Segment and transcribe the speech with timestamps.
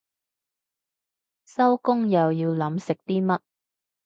[1.45, 3.39] 收工又要諗食啲乜